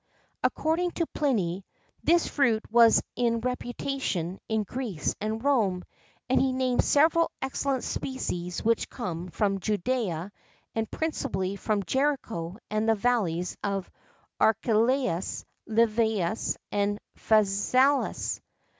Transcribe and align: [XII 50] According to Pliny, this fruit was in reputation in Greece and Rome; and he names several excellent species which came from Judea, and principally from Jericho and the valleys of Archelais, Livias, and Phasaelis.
[XII 0.01 0.33
50] 0.33 0.37
According 0.55 0.91
to 0.93 1.05
Pliny, 1.05 1.65
this 2.03 2.27
fruit 2.27 2.63
was 2.71 3.03
in 3.15 3.39
reputation 3.41 4.39
in 4.49 4.63
Greece 4.63 5.13
and 5.21 5.43
Rome; 5.43 5.83
and 6.27 6.41
he 6.41 6.53
names 6.53 6.85
several 6.85 7.29
excellent 7.39 7.83
species 7.83 8.65
which 8.65 8.89
came 8.89 9.27
from 9.29 9.59
Judea, 9.59 10.31
and 10.73 10.89
principally 10.89 11.55
from 11.55 11.83
Jericho 11.83 12.57
and 12.71 12.89
the 12.89 12.95
valleys 12.95 13.55
of 13.63 13.91
Archelais, 14.39 15.45
Livias, 15.69 16.57
and 16.71 16.97
Phasaelis. 17.15 18.41